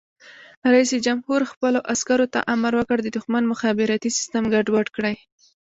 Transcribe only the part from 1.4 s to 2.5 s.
خپلو عسکرو ته